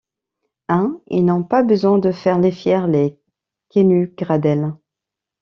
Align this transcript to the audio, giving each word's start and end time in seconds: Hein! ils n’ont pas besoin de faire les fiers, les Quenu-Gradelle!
Hein! 0.67 0.99
ils 1.11 1.23
n’ont 1.23 1.43
pas 1.43 1.61
besoin 1.61 1.99
de 1.99 2.11
faire 2.11 2.39
les 2.39 2.49
fiers, 2.51 2.87
les 2.87 3.19
Quenu-Gradelle! 3.69 4.73